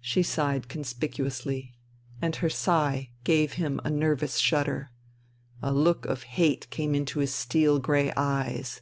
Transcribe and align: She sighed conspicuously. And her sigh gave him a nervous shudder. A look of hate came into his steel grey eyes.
She 0.00 0.24
sighed 0.24 0.66
conspicuously. 0.68 1.72
And 2.20 2.34
her 2.34 2.50
sigh 2.50 3.12
gave 3.22 3.52
him 3.52 3.80
a 3.84 3.90
nervous 3.90 4.38
shudder. 4.38 4.90
A 5.62 5.72
look 5.72 6.04
of 6.04 6.24
hate 6.24 6.68
came 6.70 6.96
into 6.96 7.20
his 7.20 7.32
steel 7.32 7.78
grey 7.78 8.12
eyes. 8.16 8.80